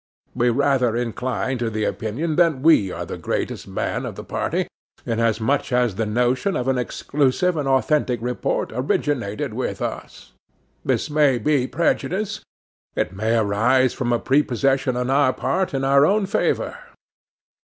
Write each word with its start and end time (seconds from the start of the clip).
We 0.33 0.49
rather 0.49 0.95
incline 0.95 1.59
to 1.59 1.69
the 1.69 1.83
opinion 1.83 2.35
that 2.37 2.59
we 2.59 2.91
are 2.91 3.05
the 3.05 3.19
greatest 3.19 3.67
man 3.67 4.03
of 4.03 4.15
the 4.15 4.23
party, 4.23 4.67
inasmuch 5.05 5.71
as 5.71 5.93
the 5.93 6.07
notion 6.07 6.55
of 6.57 6.67
an 6.67 6.79
exclusive 6.79 7.55
and 7.55 7.67
authentic 7.67 8.19
report 8.19 8.71
originated 8.73 9.53
with 9.53 9.79
us; 9.79 10.33
this 10.83 11.11
may 11.11 11.37
be 11.37 11.67
prejudice: 11.67 12.41
it 12.95 13.13
may 13.13 13.37
arise 13.37 13.93
from 13.93 14.11
a 14.11 14.17
prepossession 14.17 14.97
on 14.97 15.11
our 15.11 15.33
part 15.33 15.71
in 15.71 15.83
our 15.83 16.03
own 16.03 16.25
favour. 16.25 16.79